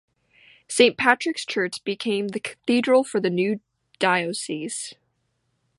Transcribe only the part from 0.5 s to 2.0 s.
Saint Patrick's Church